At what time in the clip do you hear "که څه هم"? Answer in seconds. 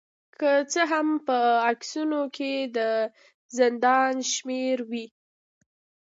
0.39-1.07